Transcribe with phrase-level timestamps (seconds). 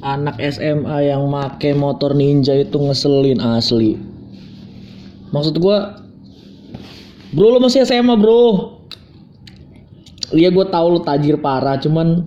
[0.00, 3.96] anak SMA yang make motor ninja itu ngeselin asli.
[5.30, 6.00] Maksud gua
[7.30, 8.74] Bro lo masih SMA bro.
[10.34, 12.26] Iya gue tahu lo tajir parah cuman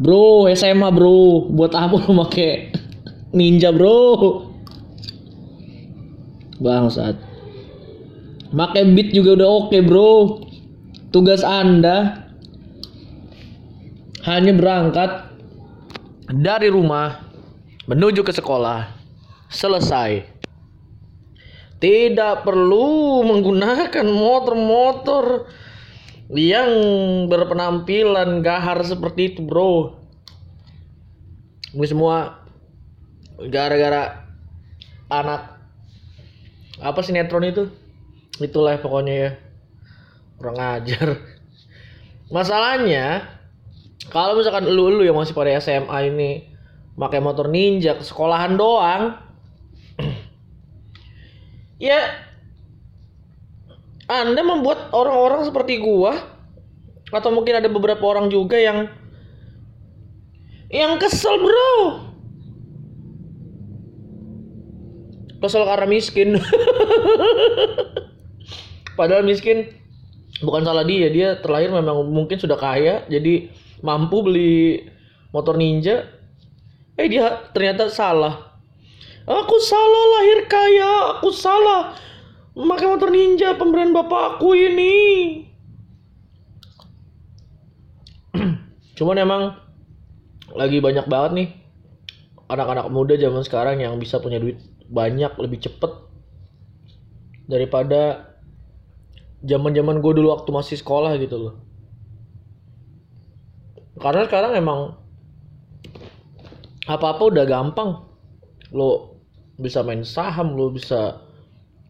[0.00, 1.52] Bro SMA bro.
[1.52, 2.72] Buat apa lo make
[3.36, 4.48] Ninja bro?
[6.56, 7.20] Bangsat.
[8.56, 10.40] Make beat juga udah oke bro.
[11.12, 12.24] Tugas anda
[14.24, 15.35] Hanya berangkat
[16.26, 17.22] Dari rumah
[17.86, 18.90] Menuju ke sekolah
[19.46, 20.36] Selesai
[21.76, 25.44] tidak perlu menggunakan motor-motor
[26.32, 26.70] yang
[27.28, 30.00] berpenampilan gahar seperti itu, bro.
[31.76, 32.40] Ini semua
[33.52, 34.24] gara-gara
[35.12, 35.60] anak
[36.80, 37.68] apa sinetron itu?
[38.40, 39.30] Itulah pokoknya ya.
[40.40, 41.20] Kurang ajar.
[42.32, 43.35] Masalahnya
[44.16, 46.48] kalau misalkan lu-lu yang masih pada SMA ini
[46.96, 49.20] pakai motor ninja ke sekolahan doang,
[51.76, 52.00] ya
[54.08, 56.16] Anda membuat orang-orang seperti gua
[57.12, 58.88] atau mungkin ada beberapa orang juga yang
[60.72, 61.76] yang kesel bro.
[65.44, 66.40] Kesel karena miskin.
[68.98, 69.76] Padahal miskin
[70.40, 73.52] bukan salah dia dia terlahir memang mungkin sudah kaya jadi
[73.86, 74.82] mampu beli
[75.30, 76.10] motor ninja
[76.98, 78.46] eh dia ternyata salah
[79.26, 81.98] Aku salah lahir kaya, aku salah
[82.54, 84.94] memakai motor ninja pemberian bapakku ini.
[88.96, 89.42] Cuman emang
[90.54, 91.48] lagi banyak banget nih
[92.46, 95.90] anak-anak muda zaman sekarang yang bisa punya duit banyak lebih cepet
[97.50, 98.30] daripada
[99.42, 101.54] zaman-zaman gue dulu waktu masih sekolah gitu loh.
[103.96, 104.80] Karena sekarang emang
[106.86, 108.04] apa-apa udah gampang.
[108.70, 109.16] Lo
[109.56, 111.16] bisa main saham lo bisa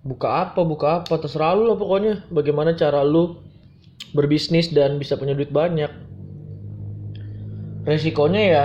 [0.07, 3.43] buka apa buka apa terserah lu lah pokoknya bagaimana cara lu
[4.15, 5.91] berbisnis dan bisa punya duit banyak.
[7.87, 8.65] Resikonya ya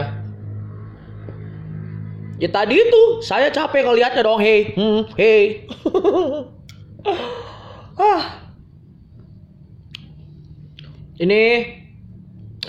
[2.42, 3.04] ya tadi itu.
[3.26, 4.38] Saya capek ngelihatnya dong.
[4.38, 5.66] Hei hmm, hei
[8.02, 8.38] ah.
[11.22, 11.42] Ini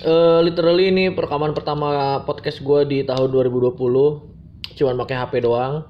[0.04, 4.32] uh, literally ini perekaman pertama podcast gue di tahun 2020
[4.76, 5.84] cuman pakai HP doang.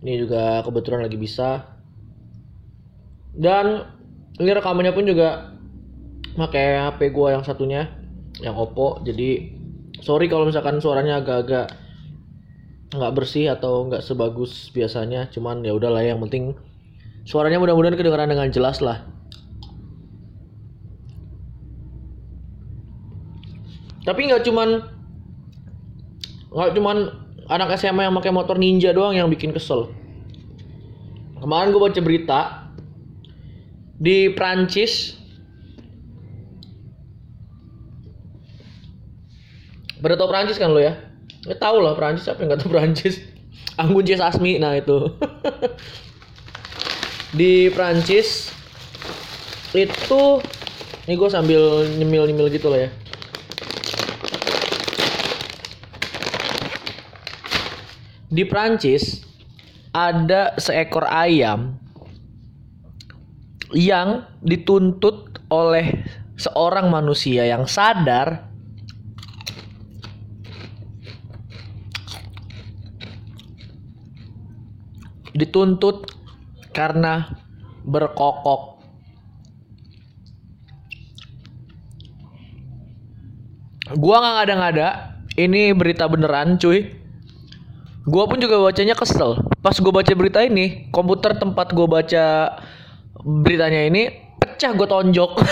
[0.00, 1.76] Ini juga kebetulan lagi bisa.
[3.36, 3.84] Dan
[4.40, 5.52] ini rekamannya pun juga
[6.34, 7.88] pakai HP gua yang satunya
[8.40, 9.04] yang Oppo.
[9.04, 9.52] Jadi
[10.00, 11.76] sorry kalau misalkan suaranya agak-agak
[12.90, 15.28] nggak bersih atau nggak sebagus biasanya.
[15.28, 16.56] Cuman ya udahlah yang penting
[17.28, 19.04] suaranya mudah-mudahan kedengaran dengan jelas lah
[24.04, 24.68] tapi nggak cuman
[26.50, 26.96] nggak cuman
[27.50, 29.90] anak SMA yang pakai motor ninja doang yang bikin kesel.
[31.40, 32.40] Kemarin gue baca berita
[33.96, 35.16] di Prancis
[40.00, 40.96] Pada tau Prancis kan lo ya?
[41.44, 43.20] Ya tau lah Prancis apa yang gak tau Prancis
[43.80, 44.16] Anggun C.
[44.16, 45.12] Sasmi nah itu
[47.38, 48.48] Di Prancis
[49.76, 50.40] Itu
[51.04, 52.90] Ini gue sambil nyemil-nyemil gitu lah ya
[58.30, 59.26] di Prancis
[59.90, 61.74] ada seekor ayam
[63.74, 66.06] yang dituntut oleh
[66.38, 68.46] seorang manusia yang sadar
[75.34, 76.06] dituntut
[76.70, 77.34] karena
[77.82, 78.78] berkokok.
[83.98, 84.88] Gua nggak ngada-ngada.
[85.34, 86.99] Ini berita beneran cuy
[88.08, 89.44] Gua pun juga bacanya kesel.
[89.60, 92.56] Pas gue baca berita ini, komputer tempat gue baca
[93.20, 94.08] beritanya ini
[94.40, 95.36] pecah gue tonjok.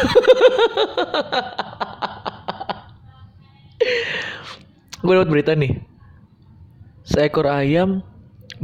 [5.04, 5.76] gue dapat berita nih.
[7.04, 8.00] Seekor ayam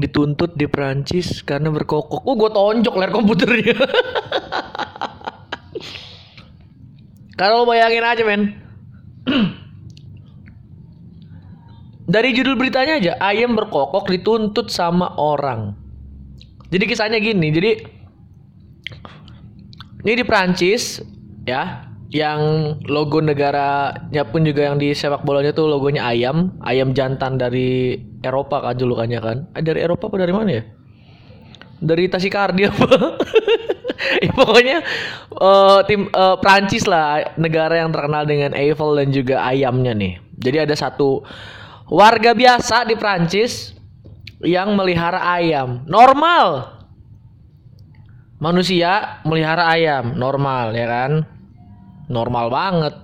[0.00, 2.24] dituntut di Perancis karena berkokok.
[2.24, 3.76] Oh, gue tonjok layar komputernya.
[7.40, 8.63] Kalau bayangin aja men.
[12.14, 15.74] Dari judul beritanya aja, ayam berkokok dituntut sama orang.
[16.70, 17.82] Jadi kisahnya gini, jadi
[20.06, 21.02] ini di Prancis
[21.42, 22.38] ya, yang
[22.86, 28.62] logo negaranya pun juga yang di sepak bolanya tuh logonya ayam, ayam jantan dari Eropa
[28.62, 29.36] kan julukannya kan.
[29.58, 30.62] Eh, dari Eropa apa dari mana ya?
[31.82, 33.18] Dari Tasikardi apa?
[34.22, 34.86] ya, pokoknya
[35.42, 40.56] uh, tim uh, Prancis lah negara yang terkenal dengan Eiffel dan juga ayamnya nih Jadi
[40.62, 41.26] ada satu
[41.88, 43.74] warga biasa di Prancis
[44.44, 45.84] yang melihara ayam.
[45.88, 46.76] Normal.
[48.42, 51.12] Manusia melihara ayam, normal ya kan?
[52.12, 52.94] Normal banget.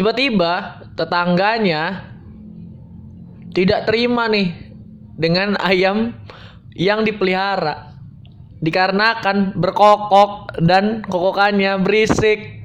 [0.00, 2.08] Tiba-tiba tetangganya
[3.52, 4.48] tidak terima nih
[5.20, 6.16] dengan ayam
[6.72, 7.92] yang dipelihara
[8.64, 12.60] dikarenakan berkokok dan kokokannya berisik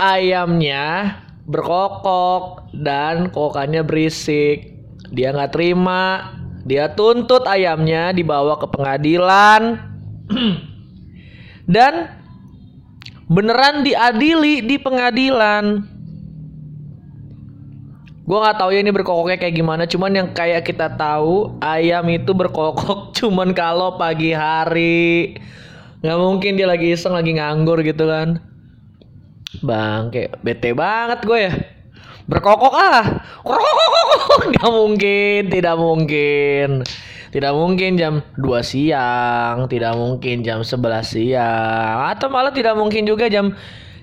[0.00, 1.16] ayamnya
[1.48, 4.76] berkokok dan kokokannya berisik.
[5.08, 6.36] Dia nggak terima.
[6.68, 9.80] Dia tuntut ayamnya dibawa ke pengadilan.
[11.74, 12.12] Dan
[13.28, 15.96] beneran diadili di pengadilan.
[18.28, 19.88] Gue nggak tahu ya ini berkokoknya kayak gimana.
[19.88, 25.40] Cuman yang kayak kita tahu ayam itu berkokok cuman kalau pagi hari.
[26.04, 28.57] Nggak mungkin dia lagi iseng lagi nganggur gitu kan
[29.60, 31.52] bang kayak bete banget gue ya.
[32.28, 33.24] Berkokok ah
[34.52, 36.68] nggak mungkin tidak mungkin.
[37.28, 41.96] Tidak mungkin jam 2 siang tidak mungkin jam 11 siang.
[42.08, 43.52] Atau malah tidak mungkin juga jam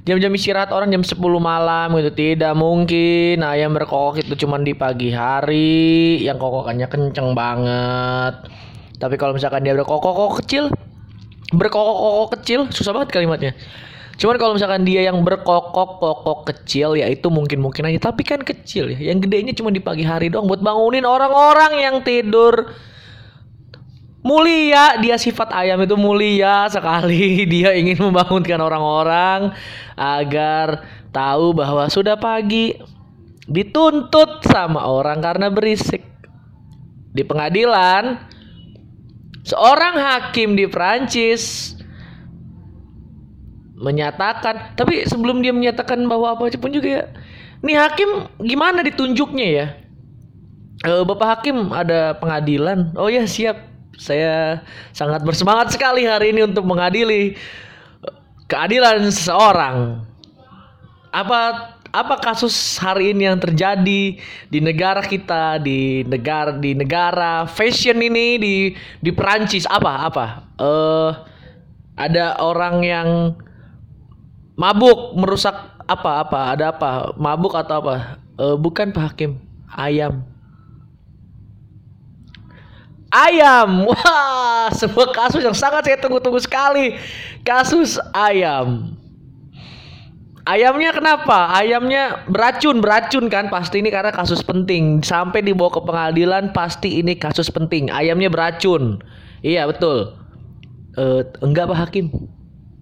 [0.05, 2.13] jam-jam istirahat orang jam 10 malam gitu.
[2.13, 3.41] Tidak mungkin.
[3.41, 6.21] Ayam berkokok itu cuma di pagi hari.
[6.21, 8.45] Yang kokokannya kenceng banget.
[9.01, 10.69] Tapi kalau misalkan dia berkokok kecil
[11.53, 13.51] berkokok kecil susah banget kalimatnya
[14.15, 18.12] Cuman kalau misalkan dia yang berkokok-kokok kecil ya itu mungkin-mungkin aja.
[18.12, 19.12] Tapi kan kecil ya.
[19.12, 20.47] Yang gedenya cuma di pagi hari doang.
[20.47, 22.71] Buat bangunin orang-orang yang tidur.
[24.25, 27.44] Mulia dia sifat ayam itu mulia sekali.
[27.53, 29.53] Dia ingin membangunkan orang-orang
[29.94, 30.81] agar
[31.13, 32.73] tahu bahwa sudah pagi.
[33.45, 36.01] Dituntut sama orang karena berisik.
[37.13, 38.17] Di pengadilan
[39.45, 41.75] seorang hakim di Prancis
[43.75, 44.75] menyatakan.
[44.80, 47.06] Tapi sebelum dia menyatakan bahwa apa pun juga ya
[47.66, 48.10] nih hakim
[48.45, 49.66] gimana ditunjuknya ya?
[50.86, 52.94] E, Bapak Hakim ada pengadilan?
[52.94, 53.74] Oh ya siap.
[53.95, 54.60] Saya
[54.92, 57.39] sangat bersemangat sekali hari ini untuk mengadili
[58.51, 60.04] keadilan seseorang.
[61.16, 64.19] Apa apa kasus hari ini yang terjadi
[64.51, 68.56] di negara kita di negara di negara fashion ini di
[69.00, 69.63] di Perancis?
[69.63, 70.25] Apa apa?
[70.60, 71.12] Eh
[71.95, 73.10] ada orang yang
[74.55, 75.55] mabuk merusak
[75.85, 77.95] apa apa ada apa mabuk atau apa
[78.39, 79.37] uh, bukan Pak Hakim
[79.71, 80.23] ayam
[83.15, 83.69] ayam.
[83.89, 86.99] Wah, sebuah kasus yang sangat saya tunggu-tunggu sekali.
[87.47, 88.91] Kasus ayam.
[90.45, 91.49] Ayamnya kenapa?
[91.57, 95.01] Ayamnya beracun, beracun kan pasti ini karena kasus penting.
[95.01, 97.89] Sampai dibawa ke pengadilan pasti ini kasus penting.
[97.89, 99.01] Ayamnya beracun.
[99.41, 100.13] Iya betul.
[100.93, 102.13] Uh, enggak pak hakim.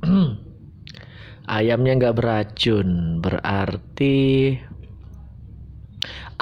[1.44, 4.56] Ayamnya enggak beracun, berarti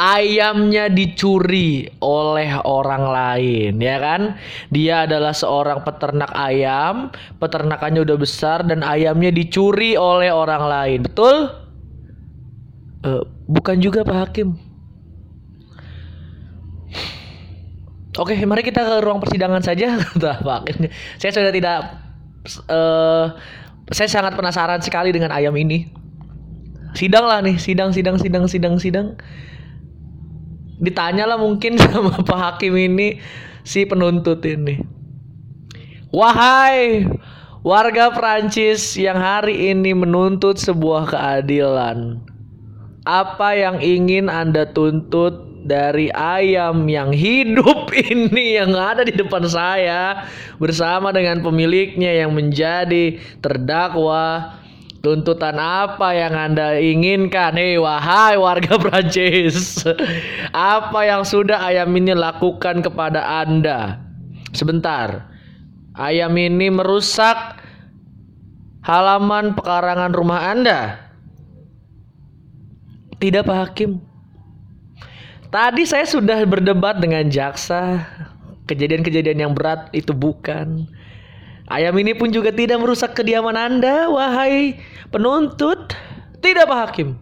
[0.01, 4.21] ayamnya dicuri oleh orang lain ya kan?
[4.73, 10.99] Dia adalah seorang peternak ayam peternakannya udah besar dan ayamnya dicuri oleh orang lain.
[11.05, 11.49] Betul?
[13.01, 14.57] Uh, bukan juga Pak Hakim.
[18.19, 19.95] Oke, mari kita ke ruang persidangan saja,
[20.45, 20.61] Pak.
[21.15, 21.77] Saya sudah tidak,
[22.67, 23.31] uh,
[23.89, 25.89] saya sangat penasaran sekali dengan ayam ini.
[26.93, 29.07] Sidang lah nih, sidang, sidang, sidang, sidang, sidang
[30.81, 33.21] ditanya lah mungkin sama Pak Hakim ini
[33.61, 34.81] si penuntut ini.
[36.11, 37.07] Wahai
[37.63, 42.19] warga Prancis yang hari ini menuntut sebuah keadilan.
[43.05, 50.25] Apa yang ingin Anda tuntut dari ayam yang hidup ini yang ada di depan saya
[50.57, 54.57] bersama dengan pemiliknya yang menjadi terdakwa
[55.01, 57.57] Tuntutan apa yang Anda inginkan?
[57.57, 59.81] Hei wahai warga Prancis.
[60.53, 63.97] apa yang sudah ayam ini lakukan kepada Anda?
[64.53, 65.25] Sebentar.
[65.97, 67.57] Ayam ini merusak
[68.85, 71.01] halaman pekarangan rumah Anda.
[73.17, 74.10] Tidak Pak Hakim.
[75.51, 78.07] Tadi saya sudah berdebat dengan jaksa.
[78.71, 80.87] Kejadian-kejadian yang berat itu bukan.
[81.67, 84.79] Ayam ini pun juga tidak merusak kediaman Anda, wahai
[85.11, 85.91] penuntut.
[86.39, 87.19] Tidak, Pak Hakim.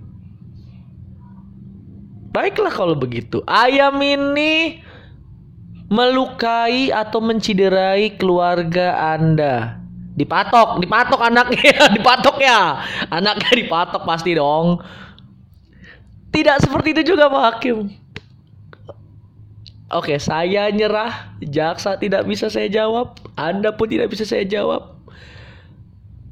[2.30, 3.42] Baiklah kalau begitu.
[3.50, 4.86] Ayam ini
[5.90, 9.82] melukai atau menciderai keluarga Anda.
[10.14, 12.86] Dipatok, dipatok anaknya, dipatok ya.
[13.10, 14.78] Anaknya dipatok pasti dong.
[16.30, 17.90] Tidak seperti itu juga Pak Hakim.
[19.90, 21.34] Oke, saya nyerah.
[21.42, 23.18] Jaksa tidak bisa saya jawab.
[23.34, 25.02] Anda pun tidak bisa saya jawab.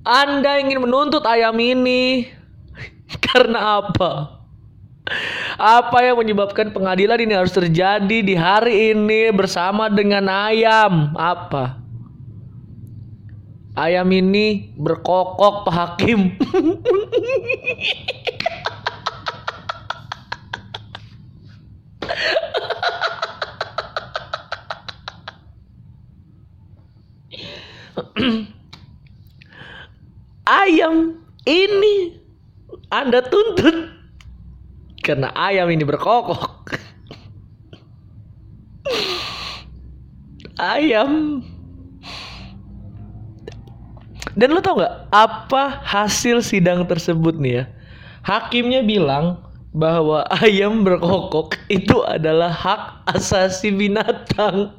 [0.05, 2.29] Anda ingin menuntut ayam ini.
[3.25, 4.37] Karena apa?
[5.57, 11.17] Apa yang menyebabkan pengadilan ini harus terjadi di hari ini bersama dengan ayam?
[11.17, 11.81] Apa?
[13.73, 16.37] Ayam ini berkokok Pak Hakim.
[30.47, 32.17] ayam ini
[33.07, 33.87] Anda tuntut
[34.99, 36.67] karena ayam ini berkokok.
[40.59, 41.39] ayam.
[44.35, 47.71] Dan lo tau nggak apa hasil sidang tersebut nih ya?
[48.27, 49.39] Hakimnya bilang
[49.71, 54.75] bahwa ayam berkokok itu adalah hak asasi binatang.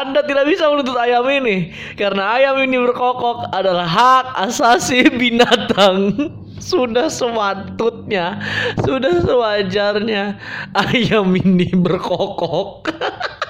[0.00, 6.16] Anda tidak bisa menuntut ayam ini karena ayam ini berkokok adalah hak asasi binatang.
[6.60, 8.36] Sudah sewatutnya,
[8.84, 10.36] sudah sewajarnya
[10.76, 12.92] ayam ini berkokok.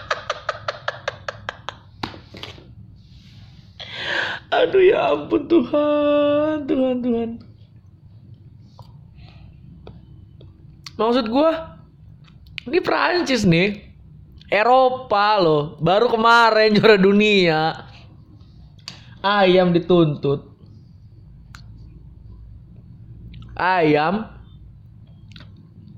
[4.62, 7.30] Aduh ya ampun Tuhan, Tuhan, Tuhan.
[10.94, 11.78] Maksud gua
[12.70, 13.89] ini Prancis nih
[14.50, 17.86] Eropa loh, baru kemarin juara dunia.
[19.22, 20.50] Ayam dituntut.
[23.54, 24.26] Ayam.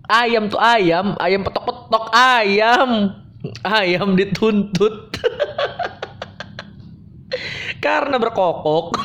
[0.05, 2.91] Ayam tuh ayam, ayam petok-petok ayam.
[3.65, 5.17] Ayam dituntut.
[7.85, 8.93] Karena berkokok.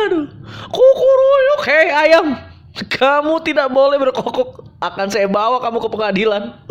[0.00, 0.32] Aduh.
[0.72, 2.40] Kukuruyuk, hei ayam.
[2.72, 4.64] Kamu tidak boleh berkokok.
[4.80, 6.61] Akan saya bawa kamu ke pengadilan.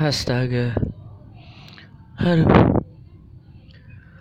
[0.00, 0.76] Astaga.
[2.20, 2.46] Aduh.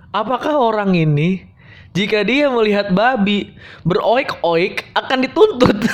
[0.10, 1.46] Apakah orang ini
[1.94, 3.54] jika dia melihat babi
[3.86, 5.78] beroik-oik akan dituntut?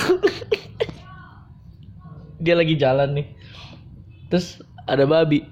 [2.44, 3.28] dia lagi jalan nih.
[4.32, 5.44] Terus ada babi.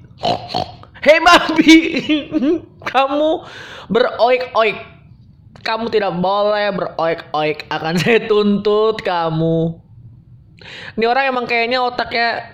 [1.03, 1.75] Hei babi,
[2.95, 3.31] kamu
[3.91, 4.79] beroik-oik.
[5.63, 7.67] Kamu tidak boleh beroik-oik.
[7.67, 9.82] Akan saya tuntut kamu.
[10.97, 12.53] Ini orang emang kayaknya otaknya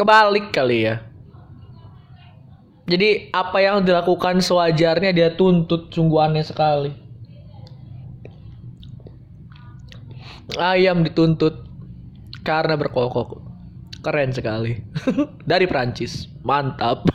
[0.00, 1.04] kebalik kali ya.
[2.90, 6.90] Jadi apa yang dilakukan sewajarnya dia tuntut sungguh aneh sekali.
[10.58, 11.62] Ayam dituntut
[12.42, 13.38] karena berkokok.
[14.02, 14.80] Keren sekali.
[15.50, 16.26] Dari Prancis.
[16.42, 17.06] Mantap.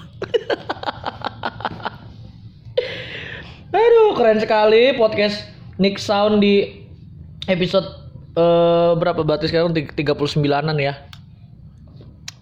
[3.76, 5.44] Aduh, keren sekali podcast
[5.76, 6.88] Nick Sound di
[7.52, 8.05] episode
[8.36, 9.74] uh, berapa berarti sekarang?
[9.74, 10.94] 39-an ya.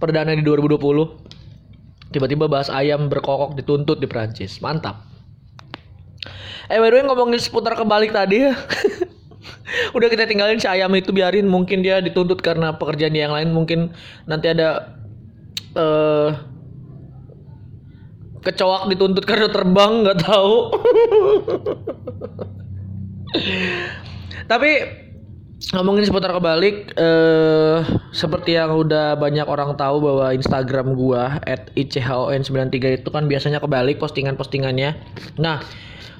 [0.01, 1.23] Perdana di 2020
[2.13, 5.01] tiba-tiba bahas ayam berkokok dituntut di Prancis mantap.
[6.69, 8.53] Eh by the way ngomongin seputar kebalik tadi ya.
[9.97, 13.49] Udah kita tinggalin si ayam itu biarin mungkin dia dituntut karena pekerjaan yang lain.
[13.51, 13.89] Mungkin
[14.29, 14.93] nanti ada
[15.73, 16.37] uh,
[18.45, 20.55] kecoak dituntut karena terbang nggak tahu.
[24.51, 24.71] Tapi
[25.71, 27.79] ngomongin seputar kebalik eh
[28.11, 31.39] seperti yang udah banyak orang tahu bahwa Instagram gua
[31.79, 34.91] @ichon93 itu kan biasanya kebalik postingan-postingannya.
[35.39, 35.63] Nah,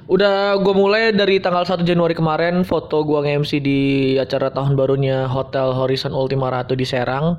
[0.08, 3.80] udah gua mulai dari tanggal 1 Januari kemarin foto gua nge-MC di
[4.16, 7.36] acara tahun barunya Hotel Horizon Ultima Ratu di Serang.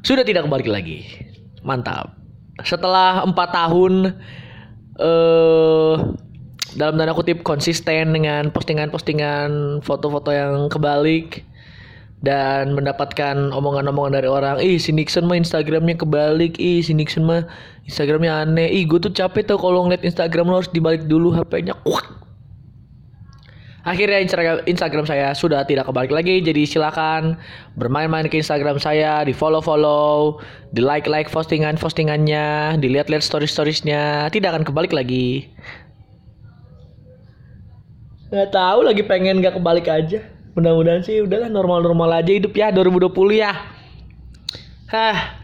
[0.00, 1.04] Sudah tidak kebalik lagi.
[1.60, 2.16] Mantap.
[2.64, 4.16] Setelah empat tahun
[4.98, 5.94] eh
[6.74, 11.46] dalam tanda kutip konsisten dengan postingan-postingan foto-foto yang kebalik
[12.24, 17.44] dan mendapatkan omongan-omongan dari orang ih si Nixon mah Instagramnya kebalik ih si Nixon mah
[17.84, 21.76] Instagramnya aneh ih gue tuh capek tau kalau ngeliat Instagram lo harus dibalik dulu HP-nya
[23.84, 24.16] Akhirnya
[24.64, 27.36] Instagram saya sudah tidak kebalik lagi Jadi silakan
[27.76, 30.40] bermain-main ke Instagram saya Di follow-follow
[30.72, 35.52] Di like-like postingan-postingannya Dilihat-lihat stories-storiesnya Tidak akan kebalik lagi
[38.34, 40.26] nggak tahu lagi pengen nggak kebalik aja.
[40.58, 43.54] Mudah-mudahan sih udahlah normal-normal aja hidup ya 2020 ya.
[44.90, 45.38] Hah.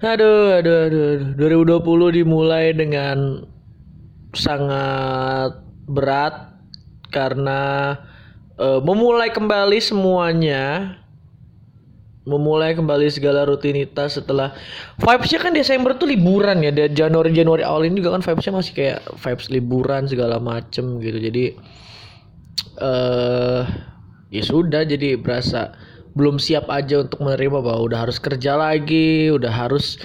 [0.00, 1.06] Aduh aduh aduh,
[1.36, 1.80] aduh.
[1.84, 3.44] 2020 dimulai dengan
[4.32, 6.56] sangat berat
[7.08, 7.96] karena
[8.60, 10.96] uh, memulai kembali semuanya
[12.28, 14.52] memulai kembali segala rutinitas setelah
[15.00, 16.68] vibesnya kan Desember tuh liburan ya.
[16.68, 21.16] Dari Januari Januari awal ini juga kan vibesnya masih kayak vibes liburan segala macem gitu.
[21.16, 21.44] Jadi
[22.78, 23.62] eh uh,
[24.28, 25.72] ya sudah jadi berasa
[26.12, 29.96] belum siap aja untuk menerima bahwa udah harus kerja lagi udah harus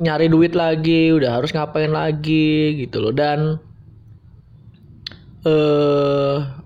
[0.00, 3.12] nyari duit lagi udah harus ngapain lagi gitu loh.
[3.12, 3.60] Dan
[5.44, 6.63] eh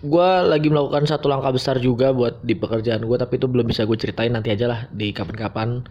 [0.00, 3.84] gue lagi melakukan satu langkah besar juga buat di pekerjaan gue tapi itu belum bisa
[3.84, 5.84] gue ceritain nanti aja lah di kapan-kapan.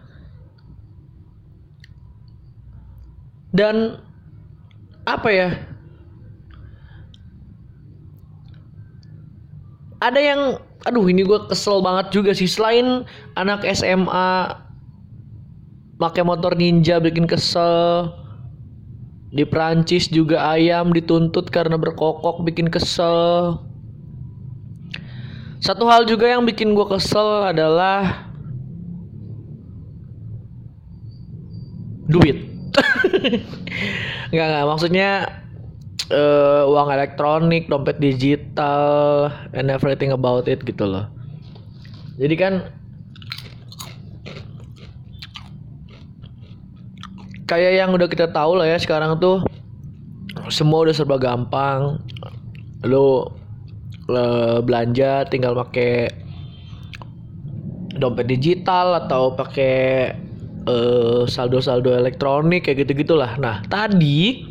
[3.54, 3.98] Dan
[5.06, 5.48] apa ya?
[10.02, 10.40] Ada yang
[10.86, 13.06] aduh ini gue kesel banget juga sih selain
[13.38, 14.58] anak SMA
[16.02, 18.10] pakai motor ninja bikin kesel.
[19.30, 23.69] Di Prancis juga ayam dituntut karena berkokok bikin kesel
[25.60, 28.28] satu hal juga yang bikin gue kesel adalah
[32.10, 32.48] duit
[34.32, 35.40] nggak nggak maksudnya
[36.10, 41.06] uh, uang elektronik, dompet digital, and everything about it gitu loh.
[42.20, 42.52] Jadi kan
[47.48, 49.42] kayak yang udah kita tahu lah ya sekarang tuh
[50.52, 51.98] semua udah serba gampang.
[52.84, 53.39] Lo
[54.64, 56.10] belanja tinggal pakai
[58.00, 60.10] dompet digital atau pakai
[60.64, 63.36] uh, saldo-saldo elektronik kayak gitu gitulah.
[63.36, 64.46] Nah tadi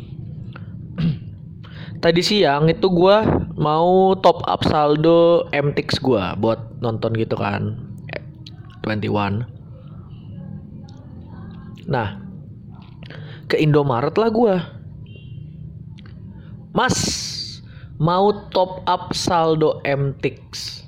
[2.04, 3.16] tadi siang itu gue
[3.60, 7.76] mau top up saldo MTX gue buat nonton gitu kan
[8.88, 9.44] 21
[11.90, 12.16] nah
[13.50, 14.54] ke Indomaret lah gue
[16.72, 16.96] mas
[18.00, 20.82] mau top up saldo MTX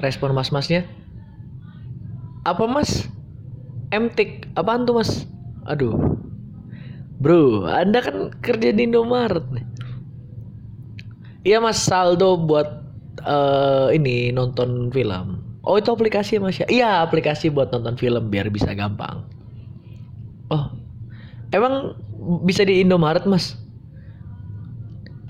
[0.00, 0.88] respon mas-masnya
[2.48, 3.04] apa mas
[3.92, 5.28] MTX apaan tuh mas
[5.68, 6.20] aduh
[7.20, 9.66] Bro, Anda kan kerja di Indomaret nih.
[11.44, 12.80] Iya Mas saldo buat
[13.28, 15.44] uh, ini nonton film.
[15.60, 16.66] Oh itu aplikasi ya Mas ya?
[16.72, 19.20] Iya aplikasi buat nonton film biar bisa gampang.
[20.48, 20.72] Oh,
[21.52, 21.92] emang
[22.48, 23.59] bisa di Indomaret Mas?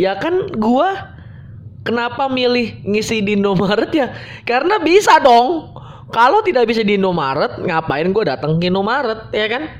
[0.00, 1.12] Ya kan gua
[1.84, 4.16] kenapa milih ngisi di Indomaret ya?
[4.48, 5.76] Karena bisa dong.
[6.10, 9.70] Kalau tidak bisa di Indomaret, ngapain gue datang ke Indomaret ya kan?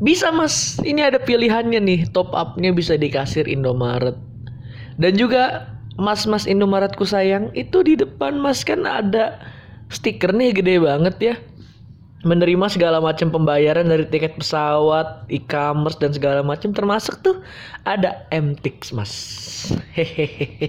[0.00, 4.16] Bisa mas, ini ada pilihannya nih top upnya bisa di kasir Indomaret.
[4.98, 9.38] Dan juga mas-mas Indomaretku sayang itu di depan mas kan ada
[9.92, 11.34] stikernya gede banget ya.
[12.20, 17.40] Menerima segala macam pembayaran dari tiket pesawat, e-commerce dan segala macam termasuk tuh
[17.88, 19.12] ada MTX mas.
[19.96, 20.68] Hehehe.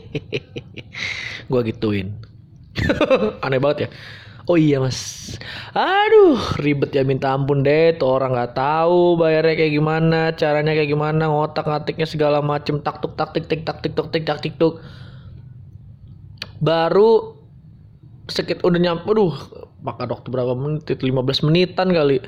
[1.51, 2.15] Gua gituin.
[3.43, 3.89] Aneh banget ya.
[4.49, 5.31] Oh iya mas
[5.77, 10.89] Aduh ribet ya minta ampun deh Tuh orang gak tahu bayarnya kayak gimana Caranya kayak
[10.89, 14.41] gimana Ngotak ngatiknya segala macem Tak tuk tak tik tik tak tik tuk tik tak
[14.41, 14.81] tik tuk
[16.57, 17.40] Baru
[18.31, 19.35] Sekit udah nyampe Aduh
[19.83, 20.87] Maka dokter berapa menit?
[20.87, 21.11] 15
[21.43, 22.23] menitan kali.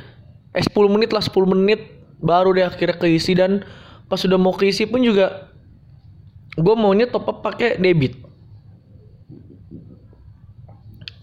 [0.53, 1.79] Eh 10 menit lah 10 menit.
[2.19, 3.63] Baru deh akhirnya keisi Dan
[4.11, 5.47] Pas sudah mau keisi pun juga
[6.53, 8.13] Gue maunya top up pakai debit.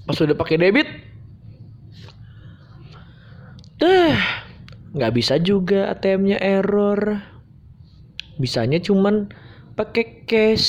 [0.09, 0.91] Pas udah pakai debit
[3.81, 4.13] deh
[4.93, 7.25] nggak bisa juga ATM-nya error.
[8.37, 9.33] Bisanya cuman
[9.73, 10.69] pakai cash.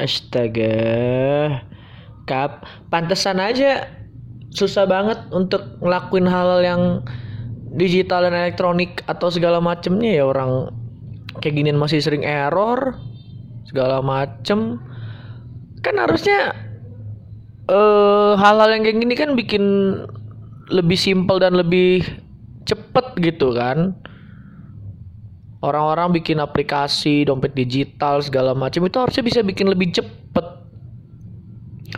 [0.00, 0.72] Astaga
[2.30, 2.62] kap
[2.94, 3.90] pantesan aja
[4.54, 6.82] susah banget untuk ngelakuin hal, -hal yang
[7.74, 10.74] digital dan elektronik atau segala macemnya ya orang.
[11.38, 12.98] Kayak ginian masih sering error
[13.70, 14.82] segala macem.
[15.80, 16.52] Kan harusnya
[17.70, 19.64] uh, hal-hal yang kayak gini kan bikin
[20.70, 22.02] lebih simpel dan lebih
[22.66, 23.94] cepet gitu kan.
[25.60, 30.19] Orang-orang bikin aplikasi dompet digital segala macam itu harusnya bisa bikin lebih cepet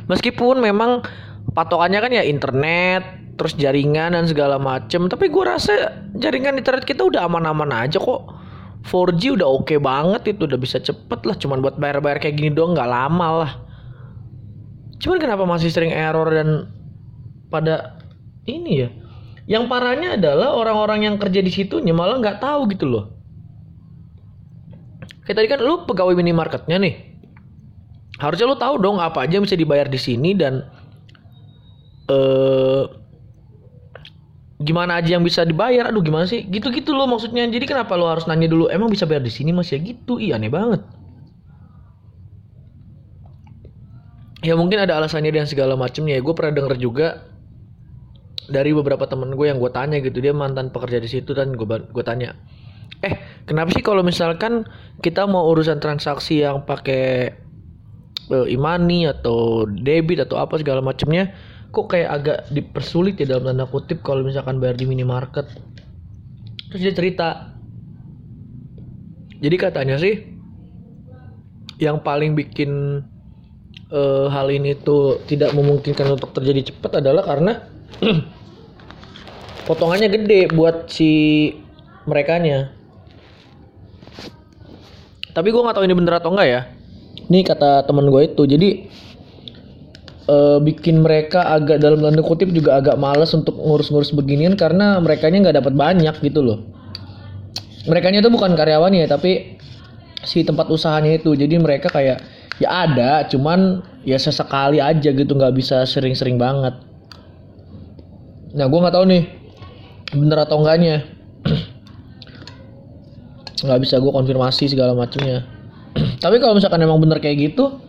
[0.06, 1.04] meskipun memang
[1.52, 3.02] patokannya kan ya internet
[3.36, 8.28] terus jaringan dan segala macem tapi gue rasa jaringan internet kita udah aman-aman aja kok
[8.86, 12.50] 4G udah oke okay banget itu udah bisa cepet lah cuman buat bayar-bayar kayak gini
[12.52, 13.52] doang nggak lama lah
[15.02, 16.70] Cuman kenapa masih sering error dan
[17.50, 17.98] pada
[18.46, 18.88] ini ya?
[19.50, 23.18] Yang parahnya adalah orang-orang yang kerja di situ malah nggak tahu gitu loh.
[25.26, 27.11] Kayak tadi kan lu pegawai minimarketnya nih.
[28.20, 30.66] Harusnya lu tahu dong apa aja yang bisa dibayar di sini dan
[32.10, 32.84] eh
[34.62, 35.88] gimana aja yang bisa dibayar.
[35.88, 36.44] Aduh gimana sih?
[36.46, 37.48] Gitu-gitu loh maksudnya.
[37.48, 40.22] Jadi kenapa lu harus nanya dulu emang bisa bayar di sini Mas ya gitu?
[40.22, 40.82] Iya aneh banget.
[44.42, 47.22] ya mungkin ada alasannya dan segala macamnya ya gue pernah denger juga
[48.50, 51.66] dari beberapa temen gue yang gue tanya gitu dia mantan pekerja di situ dan gue
[51.66, 52.34] gue tanya
[53.06, 53.14] eh
[53.46, 54.66] kenapa sih kalau misalkan
[54.98, 57.38] kita mau urusan transaksi yang pakai
[58.48, 61.32] imani atau debit atau apa segala macamnya
[61.72, 65.48] kok kayak agak dipersulit ya dalam tanda kutip kalau misalkan bayar di minimarket.
[66.68, 67.28] Terus dia cerita
[69.40, 70.22] jadi katanya sih
[71.80, 73.02] yang paling bikin
[73.88, 77.52] uh, hal ini tuh tidak memungkinkan untuk terjadi cepat adalah karena
[79.66, 81.50] potongannya gede buat si
[82.04, 82.70] merekanya.
[85.32, 86.62] Tapi gue nggak tahu ini bener atau enggak ya
[87.28, 88.68] ini kata teman gue itu jadi
[90.28, 95.30] uh, bikin mereka agak dalam tanda kutip juga agak males untuk ngurus-ngurus beginian karena mereka
[95.30, 96.58] nggak dapat banyak gitu loh.
[97.82, 99.58] Mereka itu bukan karyawan ya tapi
[100.22, 101.34] si tempat usahanya itu.
[101.34, 102.22] Jadi mereka kayak
[102.62, 106.78] ya ada cuman ya sesekali aja gitu nggak bisa sering-sering banget.
[108.54, 109.22] Nah gue nggak tahu nih
[110.14, 110.96] bener atau enggaknya.
[113.62, 115.46] Nggak bisa gue konfirmasi segala macamnya
[116.22, 117.82] tapi kalau misalkan emang bener kayak gitu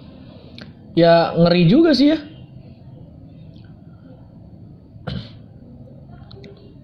[0.98, 2.19] ya ngeri juga sih ya.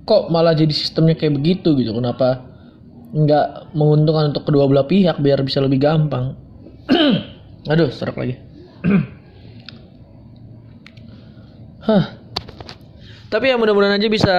[0.06, 1.94] Kok malah jadi sistemnya kayak begitu gitu?
[1.94, 2.42] Kenapa
[3.14, 6.34] nggak menguntungkan untuk kedua belah pihak biar bisa lebih gampang?
[7.72, 8.38] Aduh serak lagi.
[11.90, 12.22] Hah.
[13.34, 14.38] tapi ya mudah-mudahan aja bisa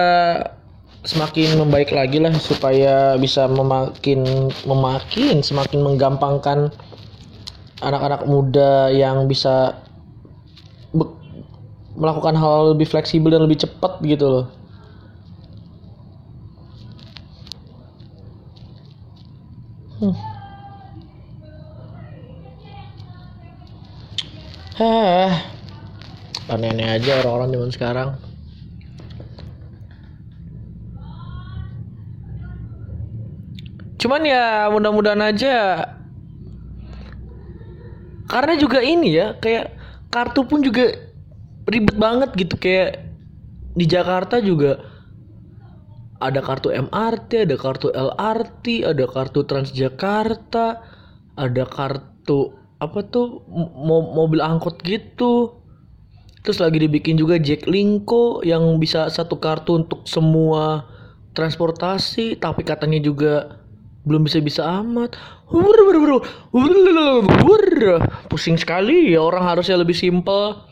[1.01, 6.69] semakin membaik lagi lah supaya bisa memakin memakin semakin menggampangkan
[7.81, 9.81] anak-anak muda yang bisa
[11.97, 14.45] melakukan hal lebih fleksibel dan lebih cepat gitu loh.
[20.01, 20.17] Hmm.
[24.81, 25.33] Hah.
[26.49, 28.30] Aneh-aneh aja orang-orang zaman sekarang.
[34.01, 35.85] Cuman ya mudah-mudahan aja
[38.25, 39.77] karena juga ini ya kayak
[40.09, 40.89] kartu pun juga
[41.69, 43.05] ribet banget gitu kayak
[43.77, 44.81] di Jakarta juga
[46.21, 50.77] ada kartu MRT, ada kartu LRT, ada kartu Transjakarta,
[51.33, 55.57] ada kartu apa tuh mo mobil angkot gitu.
[56.45, 60.85] Terus lagi dibikin juga Jack Linko yang bisa satu kartu untuk semua
[61.37, 63.60] transportasi, tapi katanya juga
[64.01, 65.13] belum bisa bisa amat
[68.31, 70.63] pusing sekali ya orang harusnya lebih simpel.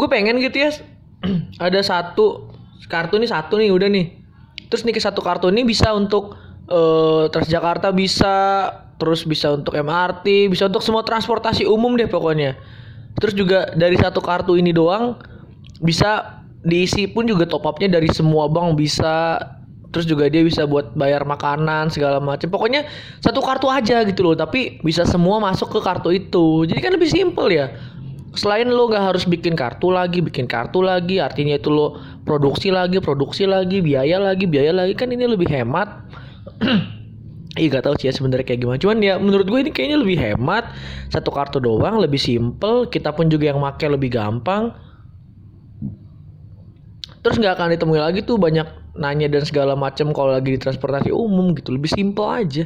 [0.00, 0.70] Gue pengen gitu ya
[1.66, 2.48] ada satu
[2.88, 4.18] kartu nih satu nih udah nih.
[4.72, 6.34] Terus nih ke satu kartu ini bisa untuk
[6.72, 12.56] uh, Transjakarta bisa terus bisa untuk MRT bisa untuk semua transportasi umum deh pokoknya.
[13.20, 15.20] Terus juga dari satu kartu ini doang
[15.84, 19.36] bisa diisi pun juga top upnya dari semua bank bisa
[19.90, 22.86] terus juga dia bisa buat bayar makanan segala macam pokoknya
[23.18, 26.64] satu kartu aja gitu loh tapi bisa semua masuk ke kartu itu.
[26.66, 27.74] Jadi kan lebih simpel ya.
[28.38, 33.02] Selain lo nggak harus bikin kartu lagi bikin kartu lagi artinya itu lo produksi lagi
[33.02, 36.06] produksi lagi biaya lagi biaya lagi kan ini lebih hemat.
[37.58, 38.78] Iya gak tau sih ya sebenarnya kayak gimana.
[38.78, 40.70] Cuman ya menurut gue ini kayaknya lebih hemat.
[41.10, 44.70] Satu kartu doang lebih simple Kita pun juga yang make lebih gampang.
[47.20, 51.14] Terus nggak akan ditemui lagi tuh banyak nanya dan segala macam kalau lagi di transportasi
[51.14, 52.64] umum gitu lebih simpel aja.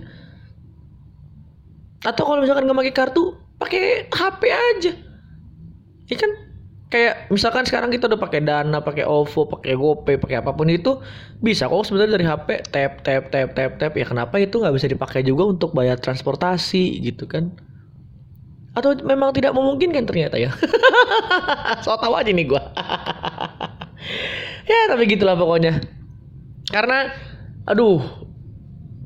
[2.04, 3.22] Atau kalau misalkan nggak pakai kartu
[3.60, 4.92] pakai HP aja.
[6.08, 6.32] Ya kan?
[6.92, 11.02] Kayak misalkan sekarang kita udah pakai dana pakai OVO pakai GoPay pakai apa pun itu
[11.42, 13.92] bisa kok sebenarnya dari HP tap tap tap tap tap.
[13.96, 17.50] Ya kenapa itu nggak bisa dipakai juga untuk bayar transportasi gitu kan?
[18.74, 20.50] Atau memang tidak memungkinkan ternyata ya?
[21.84, 22.62] So tau aja nih gue
[24.70, 25.80] ya tapi gitulah pokoknya
[26.74, 27.14] karena
[27.70, 28.02] aduh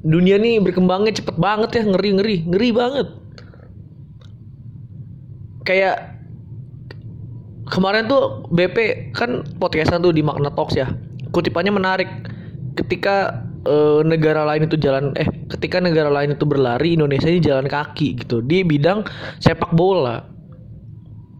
[0.00, 3.08] dunia nih berkembangnya cepet banget ya ngeri ngeri ngeri banget.
[5.68, 6.16] Kayak
[7.68, 10.88] kemarin tuh BP kan podcastan tuh di Magna Talks ya
[11.36, 12.08] kutipannya menarik.
[12.72, 17.68] Ketika e, negara lain itu jalan eh ketika negara lain itu berlari Indonesia ini jalan
[17.68, 18.40] kaki gitu.
[18.40, 19.04] Di bidang
[19.44, 20.24] sepak bola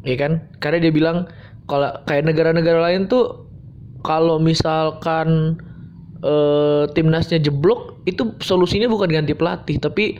[0.05, 0.45] ya kan?
[0.61, 1.25] Karena dia bilang
[1.64, 3.49] kalau kayak negara-negara lain tuh
[4.05, 5.57] kalau misalkan
[6.22, 10.18] uh, timnasnya jeblok itu solusinya bukan ganti pelatih tapi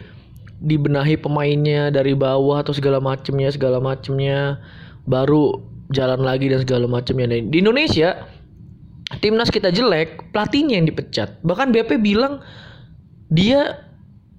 [0.59, 4.59] dibenahi pemainnya dari bawah atau segala macemnya segala macemnya
[5.07, 7.33] baru jalan lagi dan segala macemnya.
[7.33, 8.29] Nah, di Indonesia
[9.25, 11.41] timnas kita jelek pelatihnya yang dipecat.
[11.41, 12.45] Bahkan BP bilang
[13.33, 13.85] dia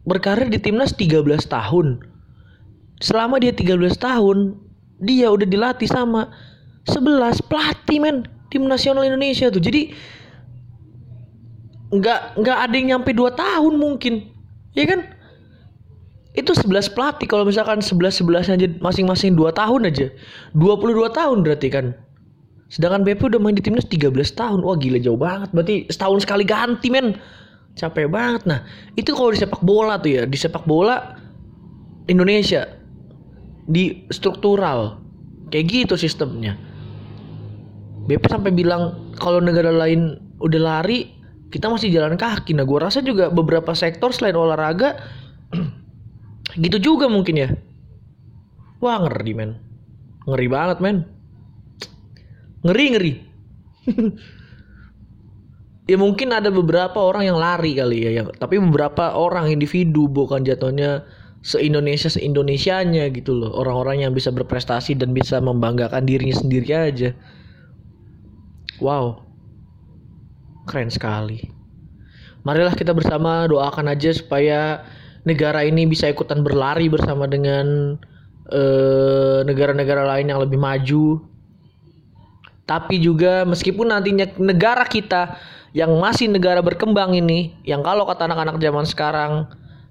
[0.06, 2.06] berkarir di timnas 13 tahun.
[3.02, 4.60] Selama dia 13 tahun
[5.02, 6.30] dia udah dilatih sama
[6.86, 9.62] 11 pelatih men tim nasional Indonesia tuh.
[9.62, 9.93] Jadi
[11.89, 14.30] nggak nggak ada yang nyampe dua tahun mungkin.
[14.78, 15.02] Ya kan?
[16.38, 20.08] Itu 11 pelatih kalau misalkan 11 11 aja masing-masing 2 tahun aja.
[20.54, 21.86] 22 tahun berarti kan.
[22.69, 24.62] Sedangkan BP udah main di timnas 13 tahun.
[24.62, 25.49] Wah gila jauh banget.
[25.52, 27.17] Berarti setahun sekali ganti men.
[27.73, 28.45] Capek banget.
[28.45, 28.62] Nah
[28.93, 30.23] itu kalau di sepak bola tuh ya.
[30.30, 31.17] Di sepak bola
[32.06, 32.69] Indonesia.
[33.65, 35.02] Di struktural.
[35.49, 36.54] Kayak gitu sistemnya.
[38.06, 41.19] BP sampai bilang kalau negara lain udah lari
[41.50, 42.54] kita masih jalan kaki.
[42.54, 45.02] Nah gue rasa juga beberapa sektor selain olahraga
[46.64, 47.50] gitu juga mungkin ya.
[48.80, 49.52] Wah ngeri men.
[50.30, 50.98] Ngeri banget men.
[52.64, 53.14] Ngeri ngeri.
[55.90, 60.46] Ya mungkin ada beberapa orang yang lari kali ya yang tapi beberapa orang individu bukan
[60.46, 61.02] jatuhnya
[61.42, 63.50] se Indonesia se Indonesianya gitu loh.
[63.58, 67.10] Orang-orang yang bisa berprestasi dan bisa membanggakan dirinya sendiri aja.
[68.78, 69.29] Wow
[70.70, 71.50] keren sekali
[72.46, 74.86] marilah kita bersama doakan aja supaya
[75.28, 77.98] negara ini bisa ikutan berlari bersama dengan
[78.52, 81.24] eh, negara-negara lain yang lebih maju.
[82.70, 85.42] Tapi juga meskipun nantinya negara kita
[85.74, 89.32] yang masih negara berkembang ini, yang kalau kata anak-anak zaman sekarang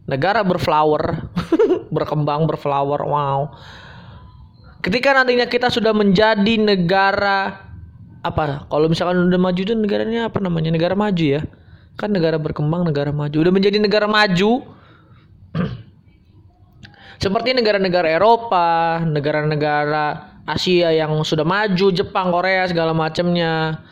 [0.06, 1.26] negara berflower,
[1.94, 3.50] berkembang berflower, wow.
[4.78, 7.67] Ketika nantinya kita sudah menjadi negara
[8.24, 8.66] apa?
[8.66, 10.72] Kalau misalkan udah maju itu negaranya apa namanya?
[10.72, 11.44] Negara maju ya.
[11.98, 13.36] Kan negara berkembang, negara maju.
[13.36, 14.64] Udah menjadi negara maju,
[17.24, 23.82] seperti negara-negara Eropa, negara-negara Asia yang sudah maju, Jepang, Korea segala macamnya.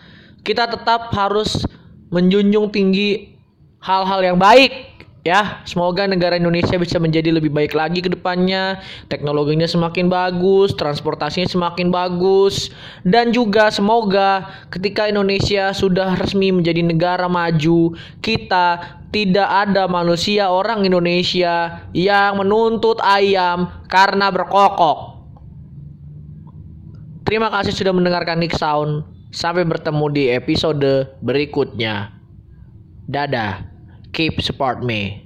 [0.46, 1.66] Kita tetap harus
[2.14, 3.34] menjunjung tinggi
[3.82, 4.95] hal-hal yang baik
[5.26, 8.78] ya semoga negara Indonesia bisa menjadi lebih baik lagi ke depannya.
[9.10, 12.70] Teknologinya semakin bagus transportasinya semakin bagus.
[13.02, 20.86] Dan juga semoga ketika Indonesia sudah resmi menjadi negara maju kita tidak ada manusia orang
[20.86, 25.18] Indonesia yang menuntut ayam karena berkokok.
[27.26, 29.02] Terima kasih sudah mendengarkan Nick Sound.
[29.34, 32.14] Sampai bertemu di episode berikutnya.
[33.10, 33.75] Dadah
[34.16, 35.25] keep support me.